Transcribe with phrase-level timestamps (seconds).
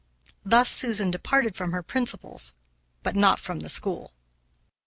[0.43, 2.55] Thus Susan departed from her principles,
[3.03, 4.11] but not from the school.